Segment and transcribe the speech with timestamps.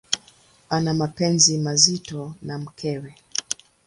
[0.69, 3.15] Ana mapenzi mazito na mkewe.